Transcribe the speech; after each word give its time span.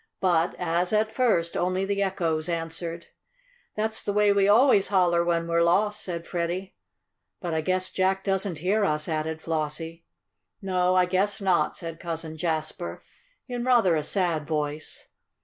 But, 0.19 0.55
as 0.57 0.91
at 0.93 1.11
first, 1.11 1.55
only 1.55 1.85
the 1.85 2.01
echoes 2.01 2.49
answered. 2.49 3.05
"That's 3.75 4.01
the 4.01 4.11
way 4.11 4.33
we 4.33 4.47
always 4.47 4.87
holler 4.87 5.23
when 5.23 5.47
we're 5.47 5.61
lost," 5.61 6.01
said 6.01 6.25
Freddie. 6.25 6.73
"But 7.39 7.53
I 7.53 7.61
guess 7.61 7.91
Jack 7.91 8.23
doesn't 8.23 8.57
hear 8.57 8.83
us," 8.83 9.07
added 9.07 9.43
Flossie. 9.43 10.05
"No, 10.59 10.95
I 10.95 11.05
guess 11.05 11.39
not," 11.39 11.77
said 11.77 11.99
Cousin 11.99 12.35
Jasper, 12.35 13.03
in 13.47 13.63
rather 13.63 13.95
a 13.95 14.01
sad 14.03 14.47
voice. 14.47 15.07